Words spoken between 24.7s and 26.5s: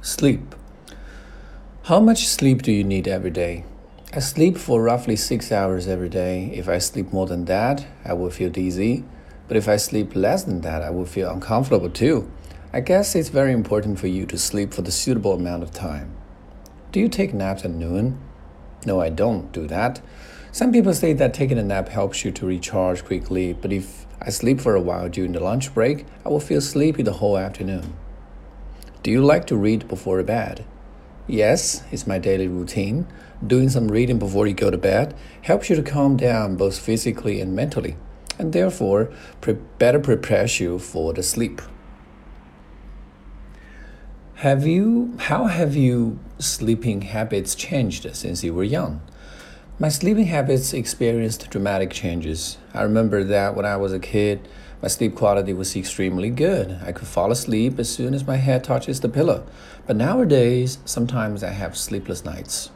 a while during the lunch break, I will